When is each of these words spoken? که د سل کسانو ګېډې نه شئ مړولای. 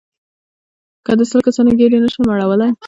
که 1.05 1.11
د 1.19 1.21
سل 1.29 1.39
کسانو 1.47 1.77
ګېډې 1.79 1.97
نه 2.03 2.09
شئ 2.13 2.21
مړولای. 2.27 2.71